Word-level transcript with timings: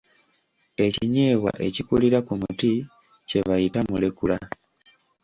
Ekinyeebwa 0.85 1.51
ekikulira 1.67 2.19
ku 2.27 2.33
muti 2.41 2.71
kye 3.27 3.39
bayita 3.47 3.79
mulekula. 3.89 4.37